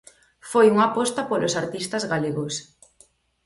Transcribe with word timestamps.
Foi 0.51 0.65
unha 0.73 0.85
aposta 0.89 1.21
polos 1.29 1.57
artistas 1.61 2.03
galegos. 2.11 2.55